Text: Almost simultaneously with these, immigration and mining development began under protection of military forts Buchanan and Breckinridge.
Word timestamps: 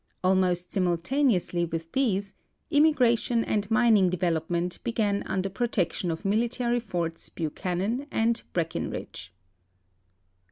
Almost 0.23 0.73
simultaneously 0.73 1.63
with 1.63 1.91
these, 1.91 2.33
immigration 2.71 3.45
and 3.45 3.69
mining 3.69 4.09
development 4.09 4.79
began 4.83 5.21
under 5.27 5.47
protection 5.47 6.09
of 6.09 6.25
military 6.25 6.79
forts 6.79 7.29
Buchanan 7.29 8.07
and 8.09 8.41
Breckinridge. 8.51 9.31